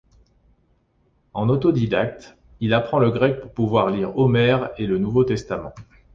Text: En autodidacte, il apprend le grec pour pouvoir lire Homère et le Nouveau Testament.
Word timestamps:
En 1.35 1.47
autodidacte, 1.47 2.35
il 2.59 2.73
apprend 2.73 2.97
le 2.97 3.11
grec 3.11 3.39
pour 3.39 3.53
pouvoir 3.53 3.91
lire 3.91 4.17
Homère 4.17 4.71
et 4.79 4.87
le 4.87 4.97
Nouveau 4.97 5.23
Testament. 5.25 5.75